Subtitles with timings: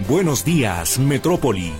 [0.00, 1.72] Buenos días, Metrópoli.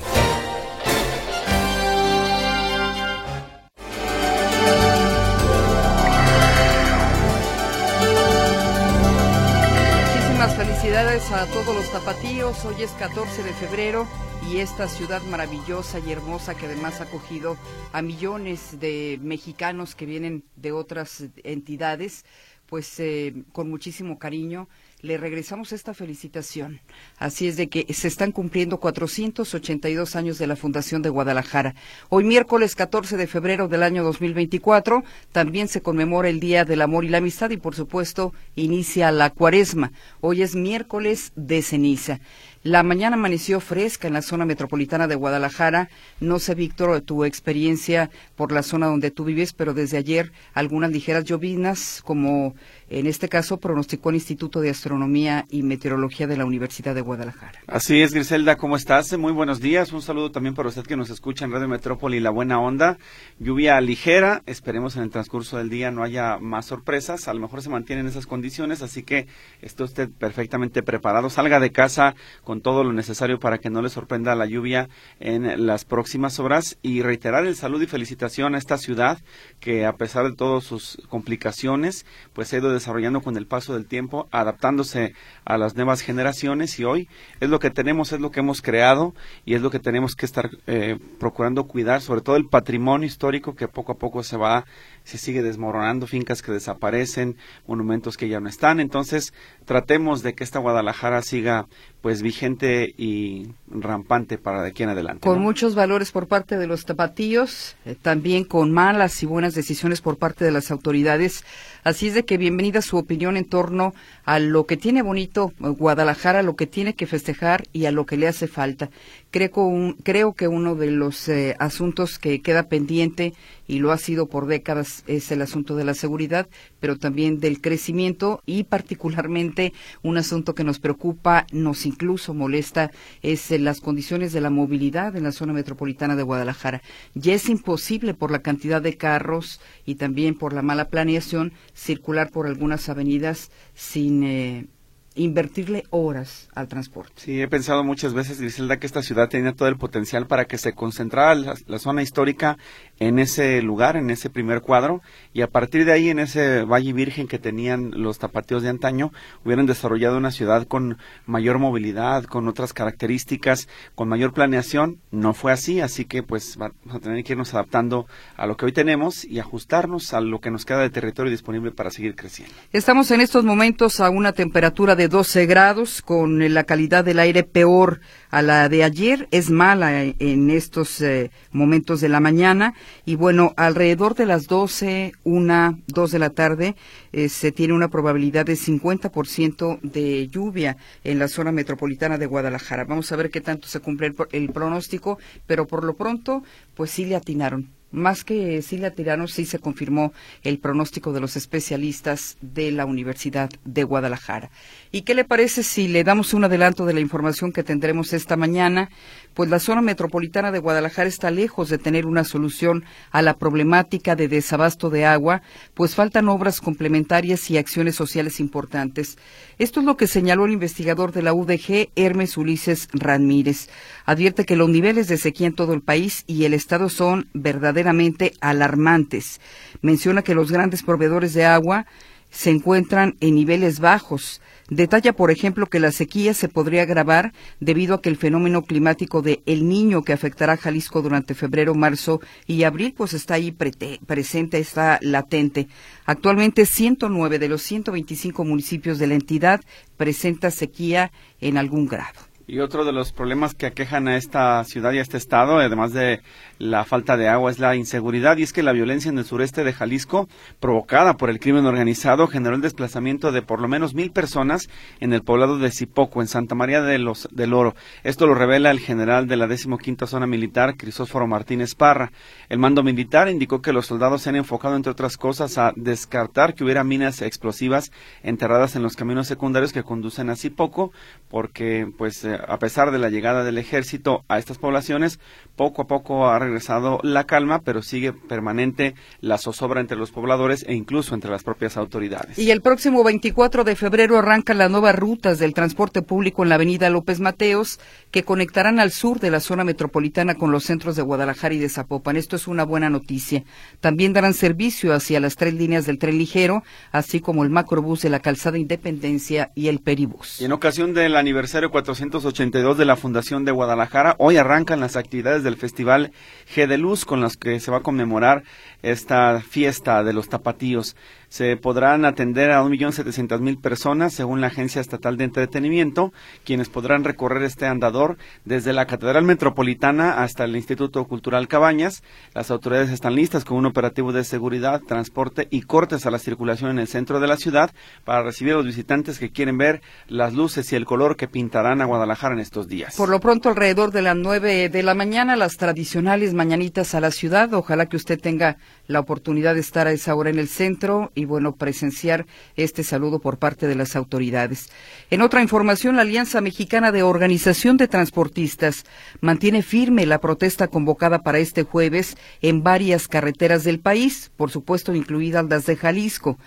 [10.57, 12.65] felicidades a todos los tapatíos.
[12.65, 14.07] Hoy es 14 de febrero
[14.49, 17.59] y esta ciudad maravillosa y hermosa que además ha acogido
[17.93, 22.25] a millones de mexicanos que vienen de otras entidades,
[22.67, 24.69] pues eh, con muchísimo cariño
[25.03, 26.81] le regresamos esta felicitación.
[27.19, 31.75] Así es de que se están cumpliendo 482 años de la Fundación de Guadalajara.
[32.09, 37.05] Hoy miércoles 14 de febrero del año 2024 también se conmemora el Día del Amor
[37.05, 39.93] y la Amistad y por supuesto inicia la cuaresma.
[40.21, 42.21] Hoy es miércoles de ceniza.
[42.67, 45.89] La mañana amaneció fresca en la zona metropolitana de Guadalajara.
[46.19, 50.91] No sé, Víctor, tu experiencia por la zona donde tú vives, pero desde ayer algunas
[50.91, 52.57] ligeras llovinas, como
[52.91, 57.61] en este caso pronosticó el Instituto de Astronomía y Meteorología de la Universidad de Guadalajara.
[57.69, 59.17] Así es, Griselda, ¿cómo estás?
[59.17, 59.93] Muy buenos días.
[59.93, 62.99] Un saludo también para usted que nos escucha en Radio Metrópoli La Buena Onda.
[63.39, 67.29] Lluvia ligera, esperemos en el transcurso del día no haya más sorpresas.
[67.29, 69.29] A lo mejor se mantienen esas condiciones, así que
[69.63, 71.31] esté usted perfectamente preparado.
[71.31, 74.89] Salga de casa con todo lo necesario para que no le sorprenda la lluvia
[75.21, 79.19] en las próximas horas y reiterar el saludo y felicitación a esta ciudad
[79.61, 83.87] que a pesar de todas sus complicaciones pues ha ido desarrollando con el paso del
[83.87, 87.09] tiempo, adaptándose a las nuevas generaciones y hoy
[87.41, 90.27] es lo que tenemos, es lo que hemos creado y es lo que tenemos que
[90.27, 94.65] estar eh, procurando cuidar, sobre todo el patrimonio histórico que poco a poco se va
[95.07, 97.37] se sigue desmoronando, fincas que desaparecen,
[97.69, 98.81] monumentos que ya no están.
[98.81, 99.33] Entonces,
[99.65, 101.67] tratemos de que esta Guadalajara siga
[102.01, 105.21] pues vigente y rampante para de aquí en adelante.
[105.21, 110.01] Con muchos valores por parte de los tapatíos, eh, también con malas y buenas decisiones
[110.01, 111.45] por parte de las autoridades.
[111.85, 113.95] Así es de que bienvenida su opinión en torno
[114.27, 118.05] a lo que tiene bonito eh, Guadalajara, lo que tiene que festejar y a lo
[118.05, 118.91] que le hace falta.
[119.31, 123.35] Creo, creo que uno de los eh, asuntos que queda pendiente
[123.69, 126.49] y lo ha sido por décadas es el asunto de la seguridad,
[126.81, 129.73] pero también del crecimiento y particularmente
[130.03, 132.91] un asunto que nos preocupa, nos incluso molesta,
[133.23, 136.83] es eh, las condiciones de la movilidad en la zona metropolitana de Guadalajara.
[137.15, 142.31] Ya es imposible por la cantidad de carros y también por la mala planeación circular
[142.31, 144.67] por algunas avenidas sin eh,
[145.17, 147.15] invertirle horas al transporte.
[147.17, 150.59] Sí, he pensado muchas veces, Griselda, que esta ciudad tenía todo el potencial para que
[150.59, 152.59] se concentrara la, zona histórica
[152.99, 156.93] en ese lugar, en ese primer cuadro, y a partir de ahí, en ese Valle
[156.93, 159.13] Virgen que tenían los tapatíos de antaño,
[159.45, 165.01] hubieran desarrollado una ciudad con mayor movilidad, con otras características, con mayor planeación.
[165.11, 168.07] No fue así, así que pues vamos a tener que irnos adaptando
[168.37, 171.71] a lo que hoy tenemos y ajustarnos a lo que nos queda de territorio disponible
[171.73, 172.55] para seguir creciendo.
[172.73, 177.43] Estamos en estos momentos a una temperatura de 12 grados, con la calidad del aire
[177.43, 178.01] peor
[178.31, 179.29] a la de ayer.
[179.31, 182.75] Es mala en estos eh, momentos de la mañana.
[183.05, 186.77] Y bueno, alrededor de las 12, 1, 2 de la tarde,
[187.13, 192.85] eh, se tiene una probabilidad de 50% de lluvia en la zona metropolitana de Guadalajara.
[192.85, 196.43] Vamos a ver qué tanto se cumple el pronóstico, pero por lo pronto,
[196.75, 201.37] pues sí le atinaron más que Silvia Tirano, sí se confirmó el pronóstico de los
[201.37, 204.51] especialistas de la Universidad de Guadalajara.
[204.91, 208.37] ¿Y qué le parece si le damos un adelanto de la información que tendremos esta
[208.37, 208.91] mañana?
[209.35, 214.17] Pues la zona metropolitana de Guadalajara está lejos de tener una solución a la problemática
[214.17, 215.43] de desabasto de agua,
[215.75, 219.17] pues faltan obras complementarias y acciones sociales importantes.
[219.59, 223.71] Esto es lo que señaló el investigador de la UDG, Hermes Ulises Ramírez.
[224.05, 228.35] Advierte que los niveles de sequía en todo el país y el Estado son verdaderamente
[228.43, 229.41] alarmantes.
[229.81, 231.87] Menciona que los grandes proveedores de agua
[232.31, 234.41] se encuentran en niveles bajos.
[234.69, 239.23] Detalla, por ejemplo, que la sequía se podría agravar debido a que el fenómeno climático
[239.23, 243.53] de El Niño que afectará a Jalisco durante febrero, marzo y abril, pues está ahí
[243.53, 245.69] presente, está latente.
[246.05, 249.61] Actualmente 109 de los 125 municipios de la entidad
[249.97, 252.27] presenta sequía en algún grado.
[252.49, 255.93] Y otro de los problemas que aquejan a esta ciudad y a este estado, además
[255.93, 256.21] de
[256.59, 258.37] la falta de agua, es la inseguridad.
[258.37, 260.29] Y es que la violencia en el sureste de Jalisco,
[260.61, 264.69] provocada por el crimen organizado, generó el desplazamiento de por lo menos mil personas
[265.01, 267.75] en el poblado de Zipoco, en Santa María de los, del Oro.
[268.05, 272.13] Esto lo revela el general de la decimoquinta zona militar, Crisóforo Martínez Parra.
[272.49, 276.55] El mando militar indicó que los soldados se han enfocado, entre otras cosas, a descartar
[276.55, 277.93] que hubiera minas explosivas
[278.23, 280.93] enterradas en los caminos secundarios que conducen a Zipoco,
[281.29, 285.19] porque, pues, eh, a pesar de la llegada del ejército a estas poblaciones,
[285.57, 290.65] poco a poco ha regresado la calma, pero sigue permanente la zozobra entre los pobladores
[290.67, 292.39] e incluso entre las propias autoridades.
[292.39, 296.55] Y el próximo 24 de febrero arrancan las nuevas rutas del transporte público en la
[296.55, 301.03] avenida López Mateos, que conectarán al sur de la zona metropolitana con los centros de
[301.03, 302.17] Guadalajara y de Zapopan.
[302.17, 303.45] Esto es una buena noticia.
[303.81, 306.63] También darán servicio hacia las tres líneas del tren ligero,
[306.93, 310.41] así como el macrobús de la calzada Independencia y el peribús.
[310.41, 315.43] Y en ocasión del aniversario 482 de la Fundación de Guadalajara, hoy arrancan las actividades
[315.43, 316.13] del Festival
[316.55, 318.45] G de Luz con las que se va a conmemorar
[318.83, 320.97] esta fiesta de los tapatíos.
[321.29, 326.13] Se podrán atender a 1.700.000 personas, según la Agencia Estatal de Entretenimiento,
[326.45, 332.03] quienes podrán recorrer este andador desde la Catedral Metropolitana hasta el Instituto Cultural Cabañas.
[332.35, 336.71] Las autoridades están listas con un operativo de seguridad, transporte y cortes a la circulación
[336.71, 337.71] en el centro de la ciudad
[338.05, 341.81] para recibir a los visitantes que quieren ver las luces y el color que pintarán
[341.81, 342.95] a Guadalajara en estos días.
[342.97, 347.11] Por lo pronto, alrededor de las 9 de la mañana, las tradicionales mañanitas a la
[347.11, 347.53] ciudad.
[347.55, 348.57] Ojalá que usted tenga
[348.87, 353.19] la oportunidad de estar a esa hora en el centro y bueno, presenciar este saludo
[353.19, 354.71] por parte de las autoridades.
[355.11, 358.85] En otra información, la Alianza Mexicana de Organización de Transportistas
[359.21, 364.95] mantiene firme la protesta convocada para este jueves en varias carreteras del país, por supuesto
[364.95, 366.39] incluidas las de Jalisco.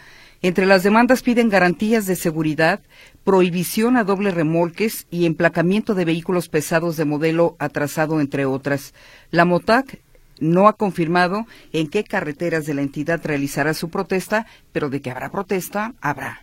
[0.42, 2.80] Entre las demandas piden garantías de seguridad,
[3.26, 8.94] prohibición a doble remolques y emplacamiento de vehículos pesados de modelo atrasado, entre otras.
[9.32, 10.00] La MOTAC
[10.40, 15.12] no ha confirmado en qué carreteras de la entidad realizará su protesta, pero de que
[15.12, 16.42] habrá protesta, habrá.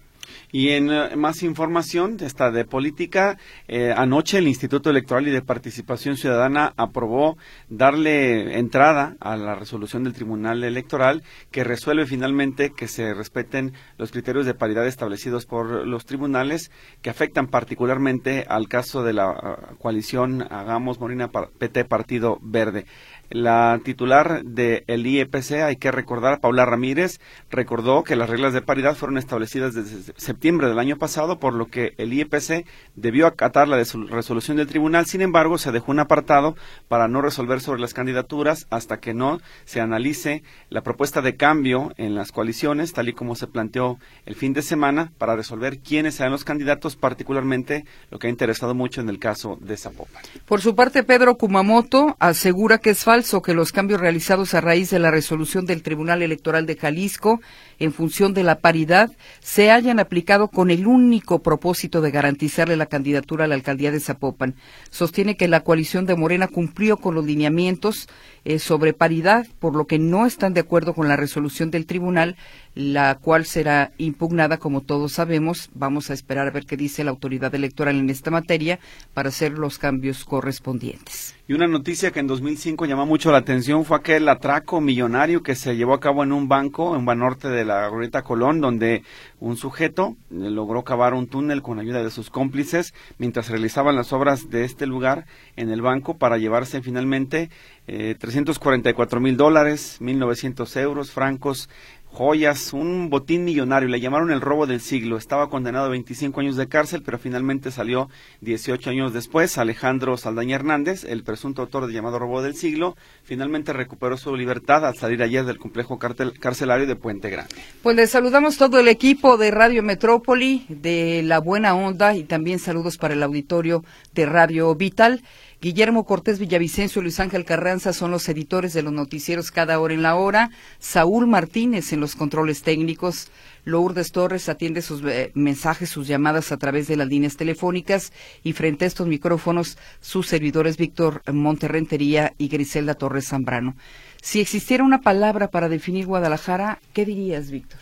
[0.53, 3.39] Y en eh, más información esta de política,
[3.69, 7.37] eh, anoche el Instituto Electoral y de Participación Ciudadana aprobó
[7.69, 14.13] darle entrada a la resolución del Tribunal Electoral que resuelve finalmente que se respeten los
[14.13, 16.71] criterios de paridad establecidos por los tribunales
[17.03, 22.87] que afectan particularmente al caso de la uh, coalición Hagamos Morina PT Partido Verde.
[23.31, 27.21] La titular del IEPC, hay que recordar, Paula Ramírez,
[27.51, 31.67] recordó que las reglas de paridad fueron establecidas desde septiembre del año pasado, por lo
[31.67, 35.07] que el IEPC debió acatar la resolución del tribunal.
[35.07, 36.55] Sin embargo, se dejó un apartado
[36.89, 41.93] para no resolver sobre las candidaturas hasta que no se analice la propuesta de cambio
[41.97, 46.15] en las coaliciones, tal y como se planteó el fin de semana, para resolver quiénes
[46.15, 50.23] serán los candidatos, particularmente lo que ha interesado mucho en el caso de Zapopan.
[50.47, 54.61] Por su parte, Pedro Kumamoto asegura que es falso falso que los cambios realizados a
[54.61, 57.41] raíz de la resolución del Tribunal Electoral de Jalisco
[57.79, 62.87] en función de la paridad se hayan aplicado con el único propósito de garantizarle la
[62.87, 64.55] candidatura a la alcaldía de Zapopan.
[64.91, 68.09] Sostiene que la coalición de Morena cumplió con los lineamientos
[68.45, 72.37] eh, sobre paridad, por lo que no están de acuerdo con la resolución del tribunal,
[72.77, 75.71] la cual será impugnada, como todos sabemos.
[75.75, 78.79] Vamos a esperar a ver qué dice la autoridad electoral en esta materia
[79.15, 81.35] para hacer los cambios correspondientes.
[81.49, 85.55] Y una noticia que en 2005 llamó mucho la atención fue aquel atraco millonario que
[85.55, 89.03] se llevó a cabo en un banco en Banorte de la Glorieta Colón, donde
[89.41, 94.49] un sujeto logró cavar un túnel con ayuda de sus cómplices mientras realizaban las obras
[94.51, 97.51] de este lugar en el banco para llevarse finalmente
[97.89, 101.69] eh, 344 mil dólares, 1.900 euros, francos
[102.17, 105.19] joyas, un botín millonario, le llamaron el robo del siglo.
[105.19, 108.09] Estaba condenado a 25 años de cárcel, pero finalmente salió
[108.41, 109.59] 18 años después.
[109.59, 114.87] Alejandro Saldaña Hernández, el presunto autor del llamado robo del siglo, finalmente recuperó su libertad
[114.87, 117.55] al salir ayer del complejo carcelario de Puente Grande.
[117.83, 122.61] Pues le saludamos todo el equipo de Radio Metrópoli, de La Buena Onda y también
[122.61, 125.23] saludos para el auditorio de Radio Vital.
[125.61, 129.95] Guillermo Cortés Villavicencio y Luis Ángel Carranza son los editores de los noticieros cada hora
[129.95, 130.51] en la hora.
[130.79, 133.31] Saúl Martínez en los controles técnicos.
[133.65, 138.13] Lourdes Torres atiende sus eh, mensajes, sus llamadas a través de las líneas telefónicas
[138.45, 143.77] y frente a estos micrófonos sus servidores Víctor Monterrentería y Griselda Torres Zambrano.
[144.21, 147.81] Si existiera una palabra para definir Guadalajara, ¿qué dirías, Víctor?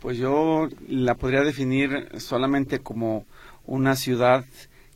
[0.00, 3.26] Pues yo la podría definir solamente como
[3.64, 4.44] una ciudad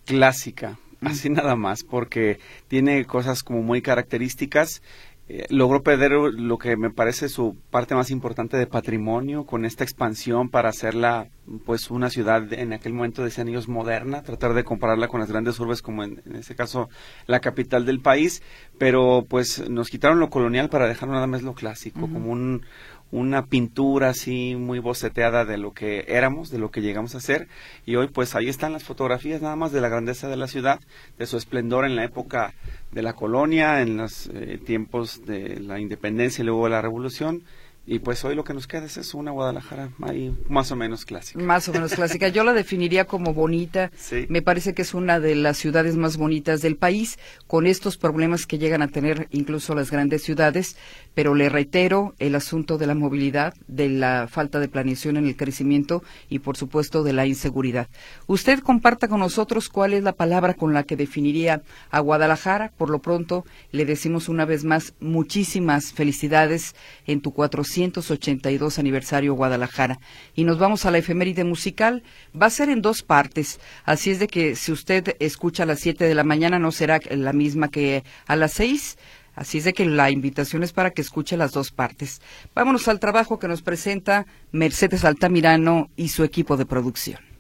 [0.06, 0.78] clásica,
[1.10, 4.82] así nada más, porque tiene cosas como muy características.
[5.26, 9.82] Eh, logró perder lo que me parece su parte más importante de patrimonio con esta
[9.82, 11.28] expansión para hacerla
[11.64, 15.58] pues una ciudad en aquel momento decían ellos moderna, tratar de compararla con las grandes
[15.58, 16.90] urbes como en, este caso
[17.26, 18.42] la capital del país,
[18.76, 22.66] pero pues nos quitaron lo colonial para dejar nada más lo clásico, como un,
[23.14, 27.46] una pintura así muy boceteada de lo que éramos, de lo que llegamos a ser.
[27.86, 30.80] Y hoy pues ahí están las fotografías nada más de la grandeza de la ciudad,
[31.16, 32.54] de su esplendor en la época
[32.90, 37.44] de la colonia, en los eh, tiempos de la independencia y luego de la revolución
[37.86, 41.04] y pues hoy lo que nos queda es eso, una Guadalajara ahí más o menos
[41.04, 41.38] clásica.
[41.38, 42.28] Más o menos clásica.
[42.28, 43.90] Yo la definiría como bonita.
[44.28, 48.46] Me parece que es una de las ciudades más bonitas del país, con estos problemas
[48.46, 50.76] que llegan a tener incluso las grandes ciudades.
[51.14, 55.36] Pero le reitero el asunto de la movilidad, de la falta de planeación en el
[55.36, 57.88] crecimiento y, por supuesto, de la inseguridad.
[58.26, 62.72] Usted comparta con nosotros cuál es la palabra con la que definiría a Guadalajara.
[62.78, 66.74] Por lo pronto, le decimos una vez más muchísimas felicidades
[67.06, 69.98] en tu 400 282 aniversario Guadalajara.
[70.34, 72.02] Y nos vamos a la efeméride musical.
[72.40, 73.60] Va a ser en dos partes.
[73.84, 77.00] Así es de que si usted escucha a las 7 de la mañana no será
[77.10, 78.98] la misma que a las 6.
[79.34, 82.20] Así es de que la invitación es para que escuche las dos partes.
[82.54, 87.33] Vámonos al trabajo que nos presenta Mercedes Altamirano y su equipo de producción.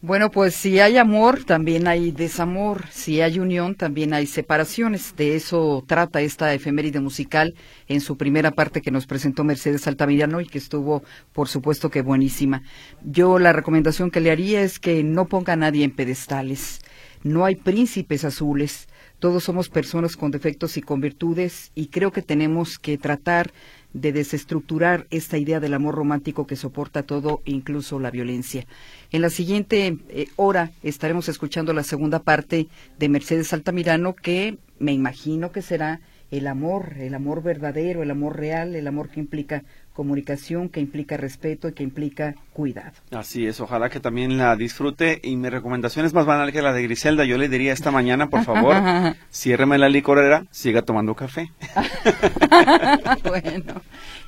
[0.00, 2.84] Bueno, pues si hay amor, también hay desamor.
[2.92, 5.16] Si hay unión, también hay separaciones.
[5.16, 7.56] De eso trata esta efeméride musical
[7.88, 11.02] en su primera parte que nos presentó Mercedes Altamirano y que estuvo,
[11.32, 12.62] por supuesto, que buenísima.
[13.02, 16.80] Yo la recomendación que le haría es que no ponga a nadie en pedestales.
[17.24, 18.86] No hay príncipes azules.
[19.18, 23.50] Todos somos personas con defectos y con virtudes y creo que tenemos que tratar
[23.92, 28.66] de desestructurar esta idea del amor romántico que soporta todo, incluso la violencia.
[29.10, 32.68] En la siguiente eh, hora estaremos escuchando la segunda parte
[32.98, 38.36] de Mercedes Altamirano, que me imagino que será el amor, el amor verdadero, el amor
[38.36, 39.64] real, el amor que implica
[39.98, 42.92] comunicación, que implica respeto y que implica cuidado.
[43.10, 46.72] Así es, ojalá que también la disfrute y mi recomendación es más banal que la
[46.72, 47.24] de Griselda.
[47.24, 48.76] Yo le diría esta mañana, por favor,
[49.32, 51.50] ciérreme la licorera, siga tomando café.
[53.24, 53.82] bueno,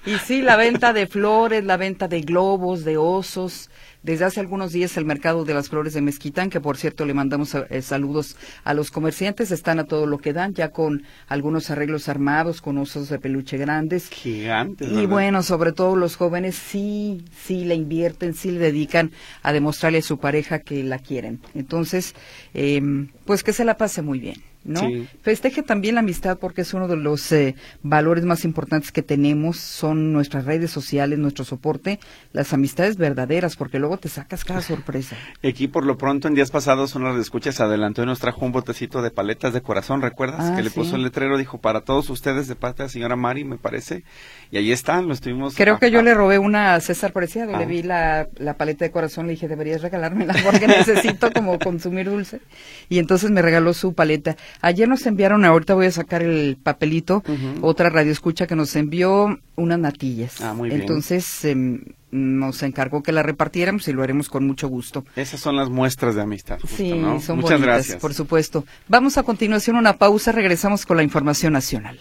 [0.04, 3.70] y sí, la venta de flores, la venta de globos, de osos,
[4.02, 7.14] desde hace algunos días el mercado de las flores de Mezquitán, que por cierto le
[7.14, 11.70] mandamos eh, saludos a los comerciantes, están a todo lo que dan, ya con algunos
[11.70, 14.08] arreglos armados, con osos de peluche grandes.
[14.08, 14.90] Gigantes.
[14.90, 19.10] Y bueno, sobre todo los jóvenes sí, sí le invierten, sí le dedican
[19.42, 21.40] a demostrarle a su pareja que la quieren.
[21.54, 22.14] Entonces,
[22.54, 22.80] eh,
[23.24, 24.49] pues que se la pase muy bien.
[24.64, 24.82] ¿No?
[25.22, 29.56] Festeje también la amistad porque es uno de los eh, valores más importantes que tenemos,
[29.58, 31.98] son nuestras redes sociales, nuestro soporte,
[32.32, 35.16] las amistades verdaderas, porque luego te sacas cada sorpresa.
[35.42, 38.52] Aquí por lo pronto en días pasados uno de escuchas adelantó y nos trajo un
[38.52, 40.40] botecito de paletas de corazón, ¿recuerdas?
[40.40, 43.16] Ah, que le puso el letrero, dijo para todos ustedes de parte de la señora
[43.16, 44.04] Mari, me parece,
[44.50, 45.54] y ahí están, lo estuvimos.
[45.56, 47.66] Creo que yo le robé una a César Preciado, le ah.
[47.66, 52.40] vi la, la paleta de corazón, le dije deberías regalármela porque necesito como consumir dulce,
[52.88, 54.36] y entonces me regaló su paleta.
[54.60, 57.22] Ayer nos enviaron, ahorita voy a sacar el papelito,
[57.60, 60.40] otra radio escucha que nos envió unas natillas.
[60.40, 60.80] Ah, muy bien.
[60.82, 65.04] Entonces em, nos encargó que la repartiéramos y lo haremos con mucho gusto.
[65.16, 66.58] Esas son las muestras de amistad.
[66.66, 66.90] sí,
[67.20, 68.00] son Muchas gracias.
[68.00, 68.64] por supuesto.
[68.88, 71.98] Vamos a continuación una pausa, regresamos con la información nacional.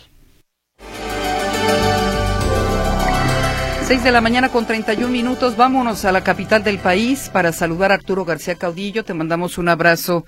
[3.89, 5.57] Seis de la mañana con 31 minutos.
[5.57, 9.03] Vámonos a la capital del país para saludar a Arturo García Caudillo.
[9.03, 10.25] Te mandamos un abrazo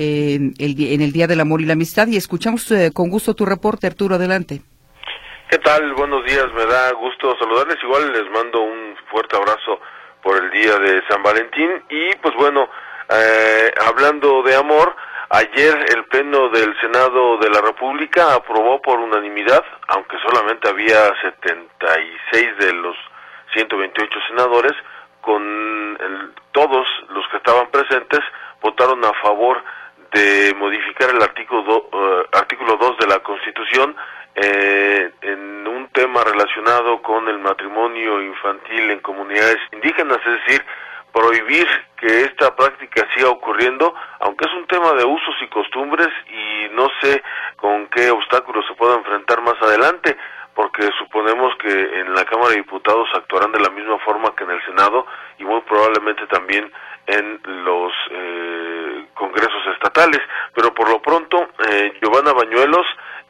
[0.00, 3.86] en el Día del Amor y la Amistad y escuchamos eh, con gusto tu reporte,
[3.86, 4.60] Arturo, adelante.
[5.50, 5.92] ¿Qué tal?
[5.94, 7.78] Buenos días, me da gusto saludarles.
[7.82, 9.80] Igual les mando un fuerte abrazo
[10.22, 12.68] por el Día de San Valentín y pues bueno,
[13.10, 14.94] eh, hablando de amor,
[15.30, 22.58] ayer el Pleno del Senado de la República aprobó por unanimidad, aunque solamente había 76
[22.58, 22.96] de los
[23.54, 24.72] 128 senadores,
[25.22, 28.20] con todos los que estaban presentes
[28.60, 29.62] votaron a favor
[30.12, 33.94] de modificar el artículo, uh, artículo 2 de la Constitución
[34.34, 40.64] eh, en un tema relacionado con el matrimonio infantil en comunidades indígenas, es decir,
[41.12, 46.68] prohibir que esta práctica siga ocurriendo, aunque es un tema de usos y costumbres y
[46.72, 47.22] no sé
[47.56, 50.16] con qué obstáculos se pueda enfrentar más adelante,
[50.54, 54.50] porque suponemos que en la Cámara de Diputados actuarán de la misma forma que en
[54.50, 55.06] el Senado
[55.38, 56.70] y muy probablemente también
[57.06, 59.66] en los eh, congresos
[60.54, 62.86] pero por lo pronto, eh, Giovanna Bañuelos,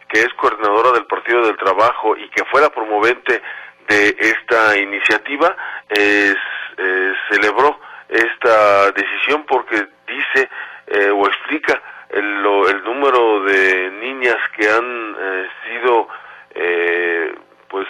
[0.09, 3.43] que es coordinadora del Partido del Trabajo y que fue la promovente
[3.89, 5.57] de esta iniciativa,
[5.89, 6.35] eh,
[6.77, 10.49] eh, celebró esta decisión porque dice
[10.87, 16.09] eh, o explica el, lo, el, número de niñas que han eh, sido
[17.69, 17.87] pues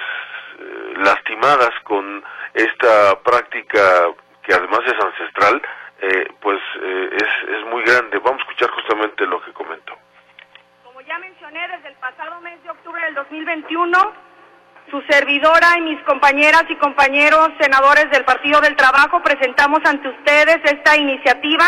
[0.97, 4.09] lastimadas con esta práctica
[4.43, 5.63] que además es ancestral
[6.01, 8.19] es muy grande.
[8.19, 9.97] Vamos a escuchar justamente lo que comentó.
[10.85, 14.13] Como ya mencioné, desde el pasado mes de octubre del 2021,
[14.91, 20.59] su servidora y mis compañeras y compañeros senadores del Partido del Trabajo presentamos ante ustedes
[20.65, 21.67] esta iniciativa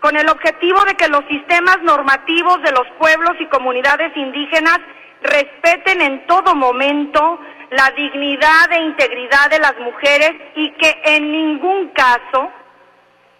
[0.00, 4.78] con el objetivo de que los sistemas normativos de los pueblos y comunidades indígenas
[5.22, 7.38] respeten en todo momento
[7.70, 12.50] la dignidad e integridad de las mujeres y que en ningún caso,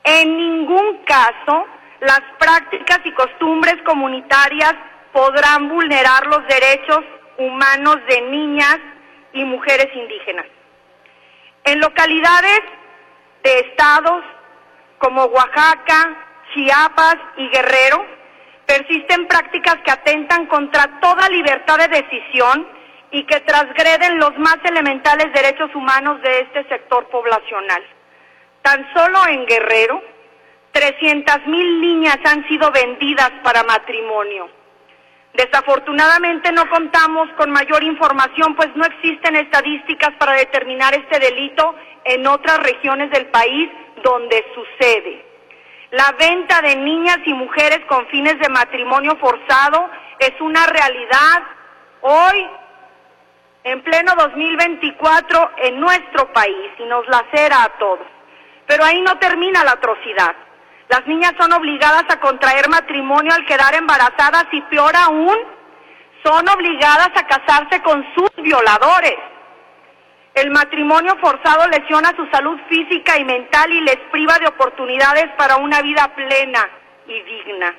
[0.05, 1.67] en ningún caso,
[2.01, 4.75] las prácticas y costumbres comunitarias
[5.13, 7.05] podrán vulnerar los derechos
[7.39, 8.79] humanos de niñas
[9.33, 10.47] y mujeres indígenas.
[11.65, 12.61] En localidades
[13.43, 14.25] de estados
[14.99, 16.17] como Oaxaca,
[16.53, 18.05] Chiapas y Guerrero,
[18.67, 22.67] persisten prácticas que atentan contra toda libertad de decisión
[23.11, 27.83] y que transgreden los más elementales derechos humanos de este sector poblacional.
[28.65, 30.03] Tan solo en Guerrero,
[30.73, 34.49] 300 mil niñas han sido vendidas para matrimonio.
[35.35, 42.27] Desafortunadamente no contamos con mayor información, pues no existen estadísticas para determinar este delito en
[42.27, 43.69] otras regiones del país
[44.03, 45.23] donde sucede.
[45.91, 51.43] La venta de niñas y mujeres con fines de matrimonio forzado es una realidad
[52.01, 52.49] hoy,
[53.65, 58.14] en pleno 2024, en nuestro país y nos lacera a todos.
[58.67, 60.35] Pero ahí no termina la atrocidad.
[60.89, 65.37] Las niñas son obligadas a contraer matrimonio al quedar embarazadas y peor aún,
[66.25, 69.17] son obligadas a casarse con sus violadores.
[70.35, 75.57] El matrimonio forzado lesiona su salud física y mental y les priva de oportunidades para
[75.57, 76.69] una vida plena
[77.07, 77.75] y digna.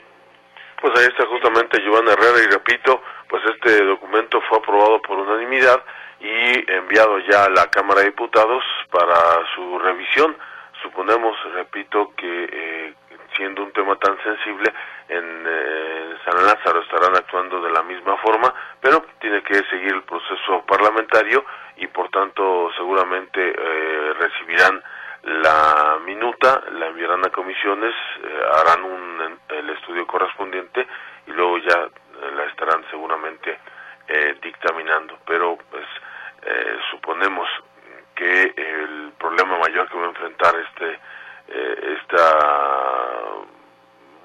[0.82, 5.84] Pues ahí está justamente Giovanna Herrera y repito, pues este documento fue aprobado por unanimidad
[6.20, 9.16] y enviado ya a la Cámara de Diputados para
[9.56, 10.38] su revisión.
[10.86, 12.94] Suponemos, repito, que eh,
[13.36, 14.72] siendo un tema tan sensible,
[15.10, 20.04] en eh, San Lázaro estarán actuando de la misma forma, pero tiene que seguir el
[20.04, 21.44] proceso parlamentario
[21.78, 24.82] y por tanto seguramente eh, recibirán
[25.24, 30.88] la minuta, la enviarán a comisiones, eh, harán un, el estudio correspondiente
[31.26, 31.90] y luego ya
[32.36, 33.60] la estarán seguramente
[34.40, 35.18] dictaminando.
[35.26, 35.86] Pero pues
[36.92, 37.50] suponemos
[38.16, 41.00] que el problema mayor que va a enfrentar este
[41.48, 42.40] esta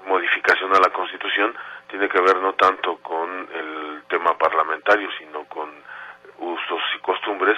[0.07, 1.53] modificación a la Constitución
[1.87, 5.69] tiene que ver no tanto con el tema parlamentario, sino con
[6.39, 7.57] usos y costumbres,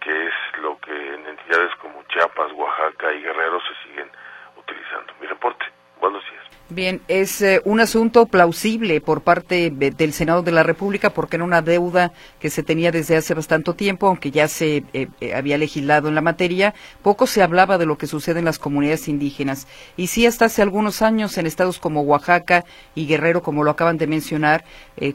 [0.00, 4.10] que es lo que en entidades como Chiapas, Oaxaca y Guerrero se siguen
[4.56, 5.12] utilizando.
[5.20, 5.66] Mi reporte.
[6.00, 6.51] Buenos días.
[6.74, 11.44] Bien, es eh, un asunto plausible por parte del Senado de la República porque era
[11.44, 15.58] una deuda que se tenía desde hace bastante tiempo, aunque ya se eh, eh, había
[15.58, 19.66] legislado en la materia, poco se hablaba de lo que sucede en las comunidades indígenas.
[19.98, 23.98] Y sí, hasta hace algunos años en estados como Oaxaca y Guerrero, como lo acaban
[23.98, 24.64] de mencionar,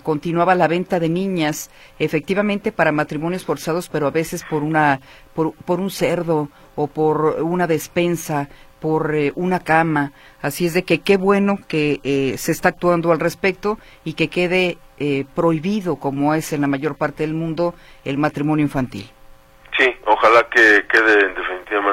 [0.04, 5.02] continuaba la venta de niñas, efectivamente para matrimonios forzados, pero a veces por una
[5.34, 10.12] por un cerdo o por una despensa por eh, una cama.
[10.42, 14.30] Así es de que qué bueno que eh, se está actuando al respecto y que
[14.30, 17.74] quede eh, prohibido, como es en la mayor parte del mundo,
[18.06, 19.10] el matrimonio infantil.
[19.78, 21.92] Sí, ojalá que quede en definitiva,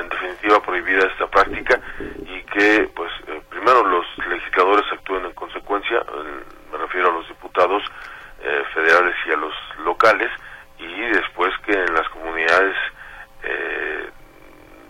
[0.00, 3.10] en definitiva prohibida esta práctica y que, pues,
[3.50, 6.02] primero los legisladores actúen en consecuencia,
[6.72, 7.82] me refiero a los diputados
[8.72, 9.52] federales y a los
[9.84, 10.30] locales,
[10.78, 12.76] y después que en las comunidades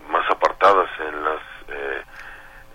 [0.08, 2.02] más apartadas en las eh,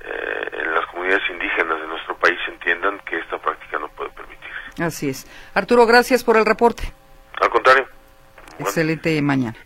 [0.04, 4.84] eh, en las comunidades indígenas de nuestro país entiendan que esta práctica no puede permitirse.
[4.84, 5.28] Así es.
[5.54, 6.84] Arturo, gracias por el reporte.
[7.40, 7.86] Al contrario.
[8.60, 9.58] Excelente mañana.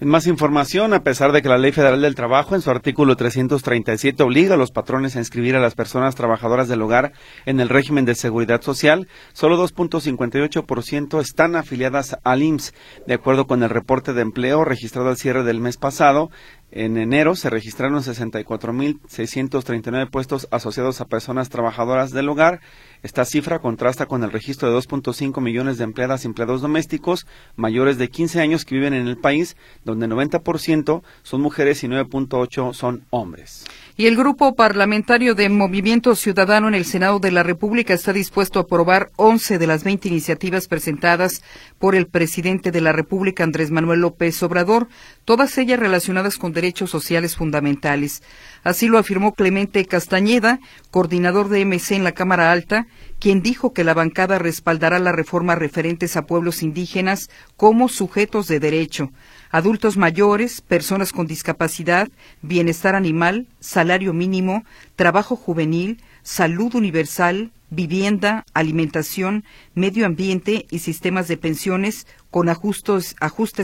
[0.00, 3.16] En más información, a pesar de que la Ley Federal del Trabajo en su artículo
[3.16, 7.14] 337 obliga a los patrones a inscribir a las personas trabajadoras del hogar
[7.46, 12.74] en el régimen de seguridad social, solo 2.58% están afiliadas al IMSS.
[13.08, 16.30] De acuerdo con el reporte de empleo registrado al cierre del mes pasado,
[16.70, 22.60] en enero se registraron 64.639 puestos asociados a personas trabajadoras del hogar.
[23.02, 27.26] Esta cifra contrasta con el registro de 2.5 millones de empleadas y empleados domésticos
[27.56, 32.74] mayores de 15 años que viven en el país, donde 90% son mujeres y 9.8
[32.74, 33.64] son hombres.
[34.00, 38.60] Y el Grupo Parlamentario de Movimiento Ciudadano en el Senado de la República está dispuesto
[38.60, 41.42] a aprobar 11 de las 20 iniciativas presentadas
[41.80, 44.86] por el presidente de la República, Andrés Manuel López Obrador,
[45.24, 48.22] todas ellas relacionadas con derechos sociales fundamentales.
[48.62, 50.60] Así lo afirmó Clemente Castañeda,
[50.92, 52.86] coordinador de MC en la Cámara Alta,
[53.18, 58.60] quien dijo que la bancada respaldará las reformas referentes a pueblos indígenas como sujetos de
[58.60, 59.10] derecho.
[59.50, 62.08] Adultos mayores, personas con discapacidad,
[62.42, 64.64] bienestar animal, salario mínimo,
[64.96, 73.14] trabajo juvenil, salud universal, vivienda, alimentación, medio ambiente y sistemas de pensiones con ajustes,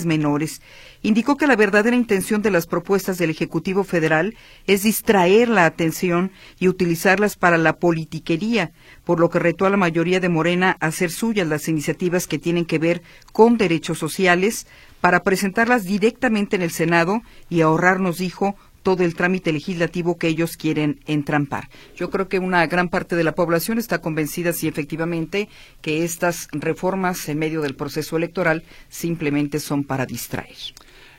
[0.07, 0.63] menores.
[1.03, 4.35] Indicó que la verdadera intención de las propuestas del Ejecutivo Federal
[4.67, 8.73] es distraer la atención y utilizarlas para la politiquería,
[9.05, 12.39] por lo que retó a la mayoría de Morena a hacer suyas las iniciativas que
[12.39, 14.67] tienen que ver con derechos sociales
[15.05, 20.57] para presentarlas directamente en el Senado y ahorrarnos, dijo, todo el trámite legislativo que ellos
[20.57, 21.69] quieren entrampar.
[21.95, 25.51] Yo creo que una gran parte de la población está convencida, sí, efectivamente,
[25.83, 30.57] que estas reformas en medio del proceso electoral simplemente son para distraer.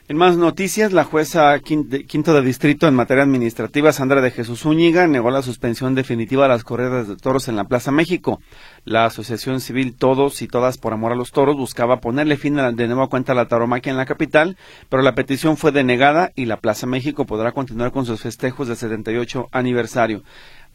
[0.08, 5.08] En más noticias, la jueza quinto de distrito en materia administrativa, Sandra de Jesús Úñiga,
[5.08, 8.40] negó la suspensión definitiva de las corridas de toros en la Plaza México.
[8.84, 12.86] La Asociación Civil Todos y Todas por Amor a los Toros buscaba ponerle fin de
[12.86, 14.56] nueva cuenta a la taromaquia en la capital,
[14.88, 18.76] pero la petición fue denegada y la Plaza México podrá continuar con sus festejos de
[18.76, 20.22] 78 aniversario.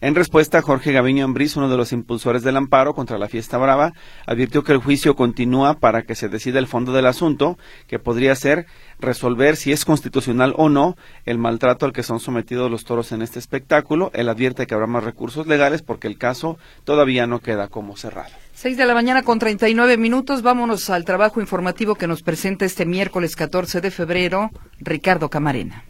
[0.04, 3.94] En respuesta, Jorge Gaviño Ambriz, uno de los impulsores del amparo contra la fiesta brava,
[4.26, 8.34] advirtió que el juicio continúa para que se decida el fondo del asunto, que podría
[8.34, 8.65] ser
[9.02, 13.22] resolver si es constitucional o no el maltrato al que son sometidos los toros en
[13.22, 14.12] este espectáculo.
[14.14, 18.32] Él advierte que habrá más recursos legales porque el caso todavía no queda como cerrado.
[18.54, 20.42] Seis de la mañana con treinta y nueve minutos.
[20.42, 25.84] Vámonos al trabajo informativo que nos presenta este miércoles 14 de febrero Ricardo Camarena.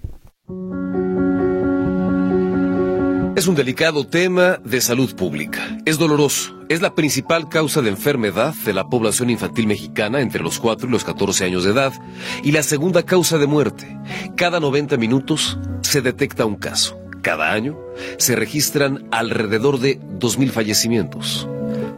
[3.33, 5.77] Es un delicado tema de salud pública.
[5.85, 6.53] Es doloroso.
[6.67, 10.91] Es la principal causa de enfermedad de la población infantil mexicana entre los 4 y
[10.91, 11.93] los 14 años de edad
[12.43, 13.97] y la segunda causa de muerte.
[14.35, 16.99] Cada 90 minutos se detecta un caso.
[17.21, 17.79] Cada año
[18.17, 21.47] se registran alrededor de 2.000 fallecimientos.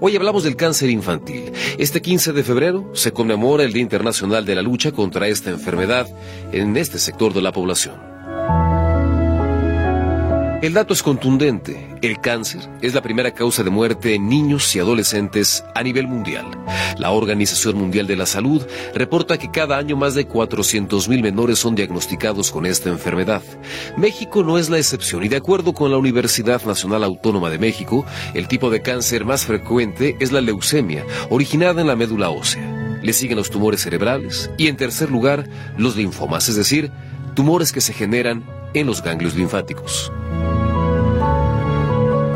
[0.01, 1.51] Hoy hablamos del cáncer infantil.
[1.79, 6.07] Este 15 de febrero se conmemora el Día Internacional de la Lucha contra esta enfermedad
[6.51, 8.12] en este sector de la población.
[10.63, 11.89] El dato es contundente.
[12.01, 16.45] El cáncer es la primera causa de muerte en niños y adolescentes a nivel mundial.
[16.97, 21.75] La Organización Mundial de la Salud reporta que cada año más de 400.000 menores son
[21.75, 23.41] diagnosticados con esta enfermedad.
[23.97, 28.05] México no es la excepción y de acuerdo con la Universidad Nacional Autónoma de México,
[28.33, 33.01] el tipo de cáncer más frecuente es la leucemia, originada en la médula ósea.
[33.03, 35.45] Le siguen los tumores cerebrales y en tercer lugar
[35.77, 36.89] los linfomas, es decir,
[37.35, 40.09] tumores que se generan en los ganglios linfáticos.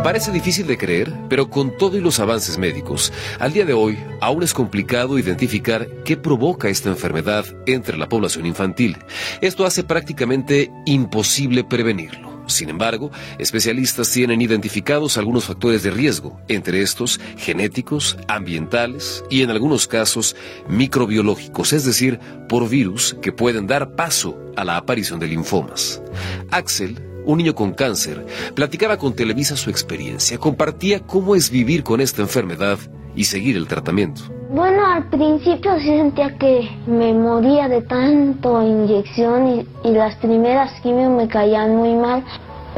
[0.08, 3.98] Parece difícil de creer, pero con todo y los avances médicos, al día de hoy
[4.22, 8.96] aún es complicado identificar qué provoca esta enfermedad entre la población infantil.
[9.42, 12.42] Esto hace prácticamente imposible prevenirlo.
[12.48, 19.50] Sin embargo, especialistas tienen identificados algunos factores de riesgo, entre estos genéticos, ambientales y en
[19.50, 20.38] algunos casos
[20.70, 22.18] microbiológicos, es decir,
[22.48, 26.02] por virus que pueden dar paso a la aparición de linfomas.
[26.50, 32.02] Axel un niño con cáncer, platicaba con Televisa su experiencia, compartía cómo es vivir con
[32.02, 32.80] esta enfermedad
[33.16, 34.22] y seguir el tratamiento.
[34.50, 41.12] Bueno, al principio sí sentía que me moría de tanto inyección y, las primeras quimios
[41.12, 42.24] me caían muy mal.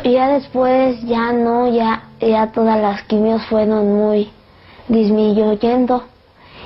[0.04, 4.30] Y ya después ya no, ya, ya todas las quimios fueron muy
[4.88, 6.06] disminuyendo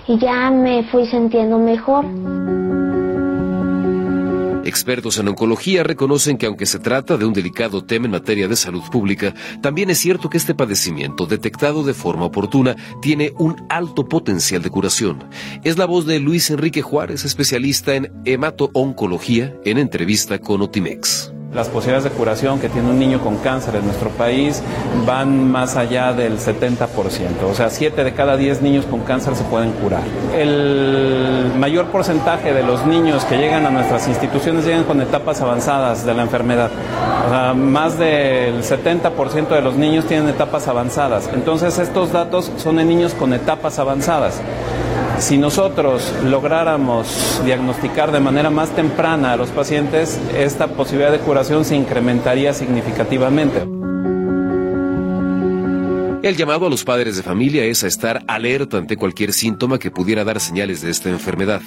[0.07, 2.05] y ya me fui sintiendo mejor.
[4.73, 8.55] Expertos en oncología reconocen que aunque se trata de un delicado tema en materia de
[8.55, 14.09] salud pública, también es cierto que este padecimiento, detectado de forma oportuna, tiene un alto
[14.09, 15.25] potencial de curación.
[15.63, 21.32] Es la voz de Luis Enrique Juárez, especialista en hemato-oncología, en entrevista con Otimex.
[21.53, 24.63] Las posibilidades de curación que tiene un niño con cáncer en nuestro país
[25.05, 26.87] van más allá del 70%.
[27.47, 30.01] O sea, 7 de cada 10 niños con cáncer se pueden curar.
[30.35, 36.03] El mayor porcentaje de los niños que llegan a nuestras instituciones llegan con etapas avanzadas
[36.03, 36.71] de la enfermedad.
[37.27, 41.29] O sea, más del 70% de los niños tienen etapas avanzadas.
[41.35, 44.41] Entonces, estos datos son de niños con etapas avanzadas.
[45.23, 51.63] Si nosotros lográramos diagnosticar de manera más temprana a los pacientes, esta posibilidad de curación
[51.63, 53.61] se incrementaría significativamente.
[56.27, 59.91] El llamado a los padres de familia es a estar alerta ante cualquier síntoma que
[59.91, 61.61] pudiera dar señales de esta enfermedad.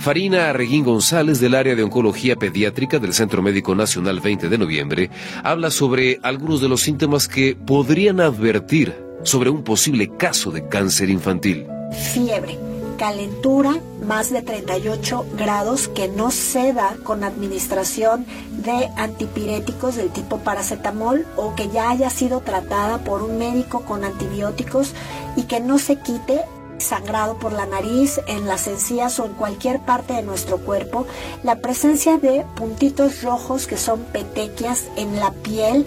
[0.00, 5.10] Farina Arreguín González del área de oncología pediátrica del Centro Médico Nacional 20 de noviembre
[5.44, 11.10] habla sobre algunos de los síntomas que podrían advertir sobre un posible caso de cáncer
[11.10, 11.66] infantil.
[12.14, 20.10] Fiebre calentura más de 38 grados que no se da con administración de antipiréticos del
[20.10, 24.92] tipo paracetamol o que ya haya sido tratada por un médico con antibióticos
[25.36, 26.42] y que no se quite
[26.78, 31.06] sangrado por la nariz, en las encías o en cualquier parte de nuestro cuerpo,
[31.42, 35.86] la presencia de puntitos rojos que son petequias en la piel,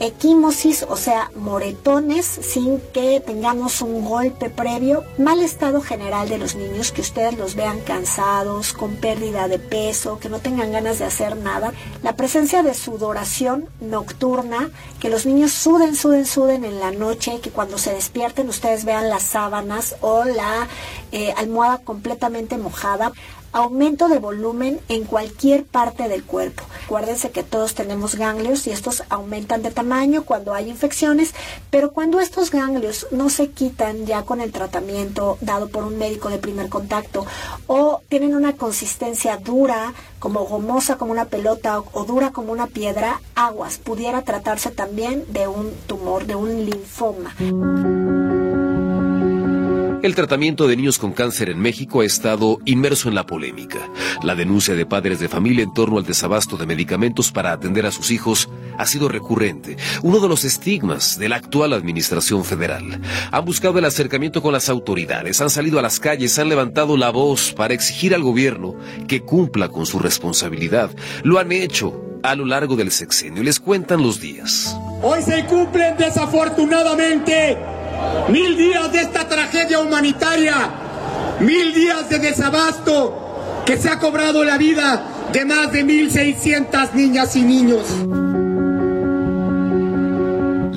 [0.00, 6.54] equimosis, o sea, moretones sin que tengamos un golpe previo, mal estado general de los
[6.54, 11.04] niños, que ustedes los vean cansados, con pérdida de peso, que no tengan ganas de
[11.04, 16.92] hacer nada, la presencia de sudoración nocturna, que los niños suden, suden, suden en la
[16.92, 20.66] noche, que cuando se despierten ustedes vean las sábanas o la
[21.12, 23.12] eh, almohada completamente mojada,
[23.52, 26.64] aumento de volumen en cualquier parte del cuerpo.
[26.84, 31.34] Acuérdense que todos tenemos ganglios y estos aumentan de tamaño cuando hay infecciones,
[31.70, 36.28] pero cuando estos ganglios no se quitan ya con el tratamiento dado por un médico
[36.28, 37.26] de primer contacto
[37.66, 43.20] o tienen una consistencia dura, como gomosa como una pelota o, dura como una piedra,
[43.34, 47.34] aguas, pudiera tratarse también de un tumor, de un linfoma.
[50.02, 53.78] El tratamiento de niños con cáncer en México ha estado inmerso en la polémica.
[54.22, 57.90] La denuncia de padres de familia en torno al desabasto de medicamentos para atender a
[57.90, 62.98] sus hijos ha sido recurrente, uno de los estigmas de la actual administración federal.
[63.30, 67.10] Han buscado el acercamiento con las autoridades, han salido a las calles, han levantado la
[67.10, 70.90] voz para exigir al gobierno que cumpla con su responsabilidad.
[71.24, 73.42] Lo han hecho a lo largo del sexenio.
[73.42, 74.74] Les cuentan los días.
[75.02, 77.58] Hoy se cumplen desafortunadamente
[78.28, 80.54] Mil días de esta tragedia humanitaria,
[81.40, 87.36] mil días de desabasto que se ha cobrado la vida de más de 1.600 niñas
[87.36, 87.84] y niños.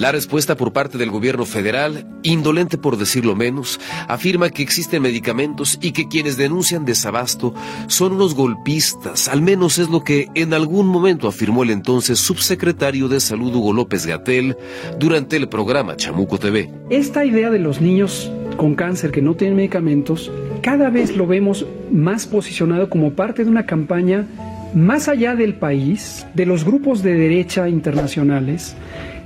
[0.04, 5.80] La respuesta por parte del gobierno federal, indolente por decirlo menos, afirma que existen medicamentos
[5.82, 7.54] y que quienes denuncian desabasto
[7.88, 13.08] son unos golpistas, al menos es lo que en algún momento afirmó el entonces subsecretario
[13.08, 14.58] de Salud Hugo López Gatel
[15.00, 16.70] durante el programa Chamuco TV.
[16.90, 20.30] Esta idea de los niños con cáncer que no tienen medicamentos,
[20.62, 24.28] cada vez lo vemos más posicionado como parte de una campaña
[24.76, 28.76] más allá del país, de los grupos de derecha internacionales,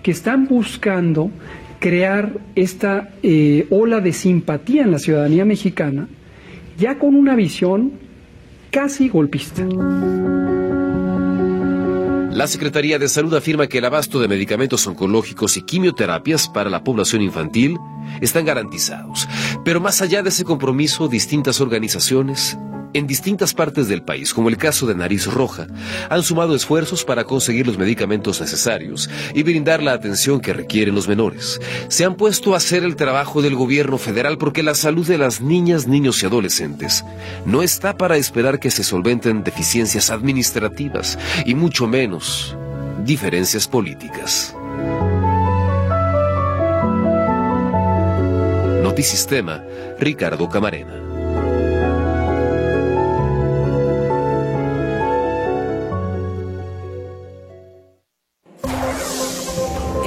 [0.08, 1.30] que están buscando
[1.82, 6.08] crear esta eh, ola de simpatía en la ciudadanía mexicana,
[6.78, 7.92] ya con una visión
[8.72, 9.66] casi golpista.
[12.32, 16.86] La Secretaría de Salud afirma que el abasto de medicamentos oncológicos y quimioterapias para la
[16.86, 17.76] población infantil
[18.22, 19.28] están garantizados.
[19.66, 22.58] Pero más allá de ese compromiso, distintas organizaciones
[22.94, 25.68] en distintas partes del país, como el caso de Nariz Roja,
[26.10, 31.08] han sumado esfuerzos para conseguir los medicamentos necesarios y brindar la atención que requieren los
[31.08, 31.60] menores.
[31.90, 35.42] Se han puesto a hacer el trabajo del gobierno federal porque la salud de las
[35.42, 37.04] niñas, niños y adolescentes
[37.46, 42.56] no está para esperar que se solventen deficiencias administrativas y mucho menos
[43.04, 44.56] diferencias políticas.
[48.84, 49.64] Notisistema,
[50.00, 51.07] Ricardo Camarena.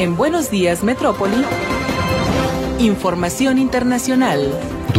[0.00, 1.44] En Buenos Días Metrópoli,
[2.78, 4.50] información internacional.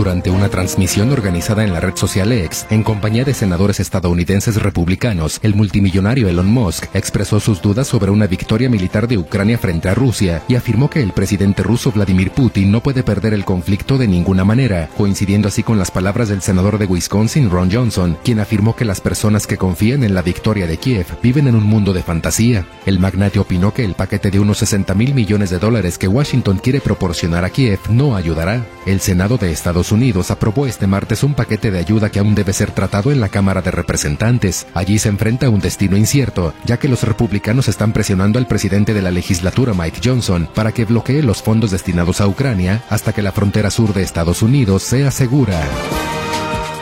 [0.01, 5.39] Durante una transmisión organizada en la red social X, en compañía de senadores estadounidenses republicanos,
[5.43, 9.93] el multimillonario Elon Musk expresó sus dudas sobre una victoria militar de Ucrania frente a
[9.93, 14.07] Rusia y afirmó que el presidente ruso Vladimir Putin no puede perder el conflicto de
[14.07, 18.75] ninguna manera, coincidiendo así con las palabras del senador de Wisconsin, Ron Johnson, quien afirmó
[18.75, 22.01] que las personas que confían en la victoria de Kiev viven en un mundo de
[22.01, 22.65] fantasía.
[22.87, 26.57] El magnate opinó que el paquete de unos 60 mil millones de dólares que Washington
[26.57, 28.65] quiere proporcionar a Kiev no ayudará.
[28.87, 32.53] El Senado de Estados Unidos aprobó este martes un paquete de ayuda que aún debe
[32.53, 34.67] ser tratado en la Cámara de Representantes.
[34.73, 38.93] Allí se enfrenta a un destino incierto, ya que los republicanos están presionando al presidente
[38.93, 43.21] de la legislatura Mike Johnson para que bloquee los fondos destinados a Ucrania hasta que
[43.21, 45.61] la frontera sur de Estados Unidos sea segura.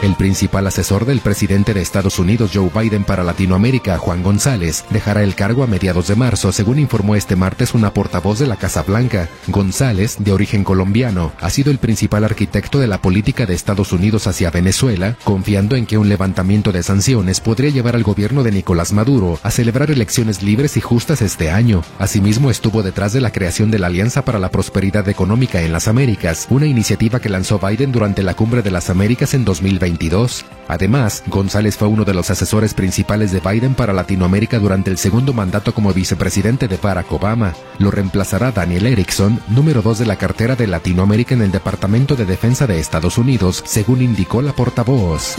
[0.01, 5.23] El principal asesor del presidente de Estados Unidos, Joe Biden, para Latinoamérica, Juan González, dejará
[5.23, 8.83] el cargo a mediados de marzo, según informó este martes una portavoz de la Casa
[8.83, 9.27] Blanca.
[9.47, 14.25] González, de origen colombiano, ha sido el principal arquitecto de la política de Estados Unidos
[14.25, 18.93] hacia Venezuela, confiando en que un levantamiento de sanciones podría llevar al gobierno de Nicolás
[18.93, 21.83] Maduro a celebrar elecciones libres y justas este año.
[21.97, 25.89] Asimismo, estuvo detrás de la creación de la Alianza para la Prosperidad Económica en las
[25.89, 29.88] Américas, una iniciativa que lanzó Biden durante la Cumbre de las Américas en 2020
[30.67, 35.33] Además, González fue uno de los asesores principales de Biden para Latinoamérica durante el segundo
[35.33, 37.53] mandato como vicepresidente de Barack Obama.
[37.79, 42.25] Lo reemplazará Daniel Erickson, número dos de la cartera de Latinoamérica en el Departamento de
[42.25, 45.35] Defensa de Estados Unidos, según indicó la portavoz.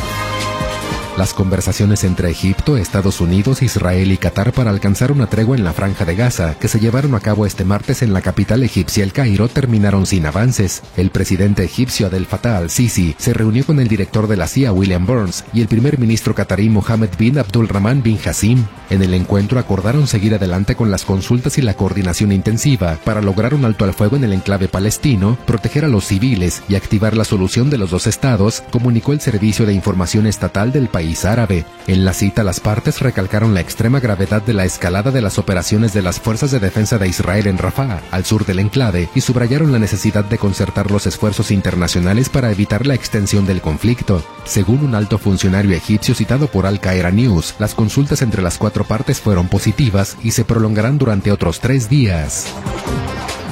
[1.20, 5.74] Las conversaciones entre Egipto, Estados Unidos, Israel y Qatar para alcanzar una tregua en la
[5.74, 9.12] franja de Gaza, que se llevaron a cabo este martes en la capital egipcia El
[9.12, 10.82] Cairo, terminaron sin avances.
[10.96, 15.04] El presidente egipcio Abdel Fattah al-Sisi se reunió con el director de la CIA William
[15.04, 18.64] Burns y el primer ministro qatarí Mohammed bin Abdul Rahman bin Hassim.
[18.88, 23.52] En el encuentro acordaron seguir adelante con las consultas y la coordinación intensiva para lograr
[23.52, 27.24] un alto al fuego en el enclave palestino, proteger a los civiles y activar la
[27.24, 31.64] solución de los dos estados, comunicó el Servicio de Información Estatal del país árabe.
[31.86, 35.92] En la cita las partes recalcaron la extrema gravedad de la escalada de las operaciones
[35.92, 39.72] de las fuerzas de defensa de Israel en Rafah, al sur del enclave, y subrayaron
[39.72, 44.22] la necesidad de concertar los esfuerzos internacionales para evitar la extensión del conflicto.
[44.44, 48.84] Según un alto funcionario egipcio citado por Al Qaeda News, las consultas entre las cuatro
[48.84, 52.46] partes fueron positivas y se prolongarán durante otros tres días.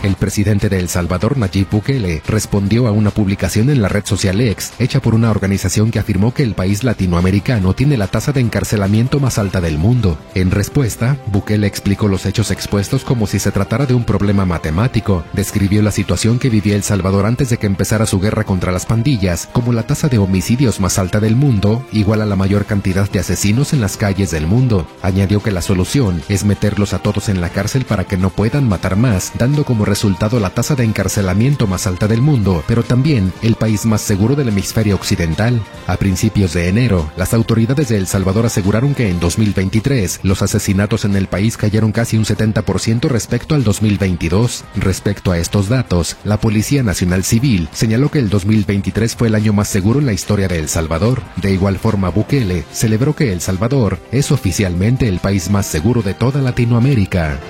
[0.02, 4.40] El presidente de El Salvador, Nayib Bukele, respondió a una publicación en la red social
[4.40, 8.40] X, hecha por una organización que afirmó que el país latinoamericano tiene la tasa de
[8.40, 10.16] encarcelamiento más alta del mundo.
[10.34, 15.24] En respuesta, Bukele explicó los hechos expuestos como si se tratara de un problema matemático.
[15.32, 18.86] Describió la situación que vivía El Salvador antes de que empezara su guerra contra las
[18.86, 23.10] pandillas como la tasa de homicidios más alta del mundo, igual a la mayor cantidad
[23.10, 24.86] de asesinos en las calles del mundo.
[25.02, 28.68] Añadió que la solución es meterlos a todos en la cárcel para que no puedan
[28.68, 33.32] matar más, dando como resultado la tasa de encarcelamiento más alta del mundo, pero también
[33.42, 35.60] el país más seguro del hemisferio occidental.
[35.86, 41.04] A principios de enero, las autoridades de El Salvador aseguraron que en 2023 los asesinatos
[41.04, 44.64] en el país cayeron casi un 70% respecto al 2022.
[44.76, 49.52] Respecto a estos datos, la Policía Nacional Civil señaló que el 2023 fue el año
[49.52, 51.22] más seguro en la historia de El Salvador.
[51.36, 56.14] De igual forma, Bukele celebró que El Salvador es oficialmente el país más seguro de
[56.14, 57.40] toda Latinoamérica.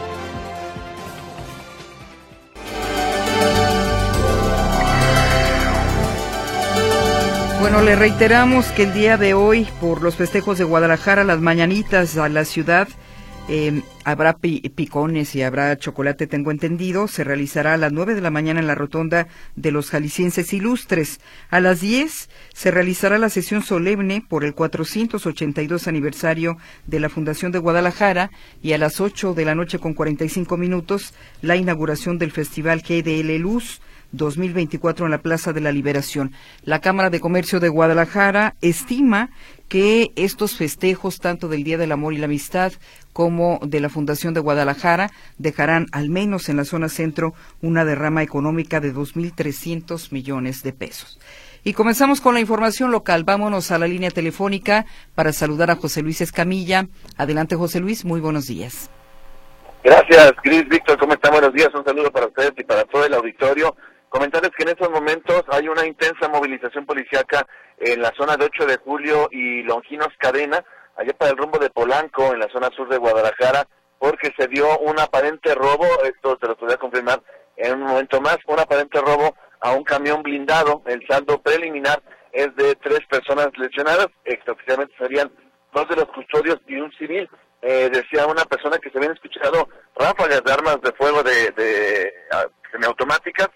[7.60, 12.16] Bueno, le reiteramos que el día de hoy, por los festejos de Guadalajara, las mañanitas
[12.16, 12.86] a la ciudad,
[13.48, 17.08] eh, habrá picones y habrá chocolate, tengo entendido.
[17.08, 21.18] Se realizará a las nueve de la mañana en la rotonda de los jaliscienses ilustres.
[21.50, 27.50] A las diez se realizará la sesión solemne por el 482 aniversario de la Fundación
[27.50, 28.30] de Guadalajara
[28.62, 33.36] y a las ocho de la noche con 45 minutos la inauguración del Festival GDL
[33.38, 33.80] Luz
[34.12, 36.32] 2024 en la Plaza de la Liberación.
[36.62, 39.30] La Cámara de Comercio de Guadalajara estima
[39.68, 42.72] que estos festejos, tanto del Día del Amor y la Amistad
[43.12, 48.22] como de la Fundación de Guadalajara, dejarán al menos en la zona centro una derrama
[48.22, 51.18] económica de 2.300 millones de pesos.
[51.64, 53.24] Y comenzamos con la información local.
[53.24, 56.86] Vámonos a la línea telefónica para saludar a José Luis Escamilla.
[57.16, 58.04] Adelante, José Luis.
[58.04, 58.90] Muy buenos días.
[59.82, 60.68] Gracias, Cris.
[60.68, 61.32] Víctor, ¿cómo están?
[61.32, 61.68] Buenos días.
[61.74, 63.76] Un saludo para ustedes y para todo el auditorio.
[64.08, 68.66] Comentarles que en estos momentos hay una intensa movilización policiaca en la zona de 8
[68.66, 70.64] de julio y Longinos Cadena,
[70.96, 73.66] allá para el rumbo de Polanco, en la zona sur de Guadalajara,
[73.98, 77.22] porque se dio un aparente robo, esto te lo voy a confirmar
[77.56, 80.82] en un momento más, un aparente robo a un camión blindado.
[80.86, 85.30] El saldo preliminar es de tres personas lesionadas, extraoficialmente serían
[85.74, 87.28] dos de los custodios y un civil.
[87.60, 92.12] Eh, decía una persona que se habían escuchado ráfagas de armas de fuego de, de
[92.30, 93.48] ah, semiautomáticas